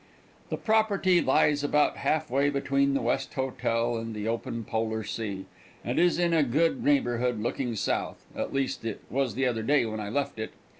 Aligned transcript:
The 0.49 0.57
property 0.57 1.21
lies 1.21 1.63
about 1.63 1.97
half 1.97 2.31
way 2.31 2.49
between 2.49 2.95
the 2.95 3.03
West 3.03 3.35
Hotel 3.35 3.97
and 3.97 4.15
the 4.15 4.27
open 4.27 4.63
Polar 4.63 5.03
Sea, 5.03 5.45
and 5.85 5.99
is 5.99 6.17
in 6.17 6.33
a 6.33 6.41
good 6.41 6.83
neighborhood, 6.83 7.39
looking 7.39 7.75
south; 7.75 8.25
at 8.35 8.51
least 8.51 8.83
it 8.83 9.03
was 9.11 9.35
the 9.35 9.45
other 9.45 9.61
day 9.61 9.85
when 9.85 9.99
I 9.99 10.09
left 10.09 10.39
it. 10.39 10.53